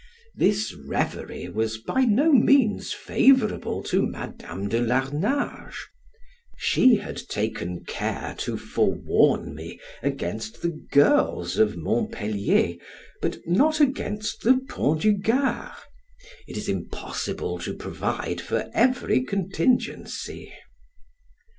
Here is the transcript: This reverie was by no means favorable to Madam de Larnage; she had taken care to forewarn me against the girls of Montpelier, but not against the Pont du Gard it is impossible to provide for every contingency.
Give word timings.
This 0.33 0.73
reverie 0.73 1.47
was 1.49 1.77
by 1.77 2.05
no 2.05 2.31
means 2.33 2.91
favorable 2.91 3.83
to 3.83 4.01
Madam 4.01 4.67
de 4.67 4.81
Larnage; 4.81 5.77
she 6.57 6.95
had 6.95 7.17
taken 7.29 7.85
care 7.85 8.33
to 8.39 8.57
forewarn 8.57 9.53
me 9.53 9.79
against 10.01 10.63
the 10.63 10.69
girls 10.89 11.59
of 11.59 11.77
Montpelier, 11.77 12.77
but 13.21 13.37
not 13.45 13.79
against 13.79 14.41
the 14.41 14.59
Pont 14.67 15.03
du 15.03 15.13
Gard 15.13 15.77
it 16.47 16.57
is 16.57 16.67
impossible 16.67 17.59
to 17.59 17.75
provide 17.75 18.41
for 18.41 18.71
every 18.73 19.21
contingency. 19.23 20.51